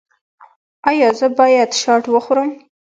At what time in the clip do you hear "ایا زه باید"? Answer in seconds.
0.89-1.69